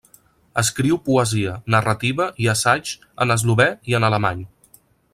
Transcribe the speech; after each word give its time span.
Escriu 0.61 0.97
poesia, 1.09 1.53
narrativa 1.75 2.27
i 2.45 2.51
assaigs 2.57 2.97
en 3.27 3.37
eslové 3.39 3.69
i 3.93 4.01
en 4.01 4.13
alemany. 4.13 4.45